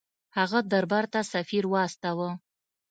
هغه 0.37 0.59
دربار 0.71 1.05
ته 1.13 1.19
سفیر 1.33 1.63
واستاوه. 1.67 2.29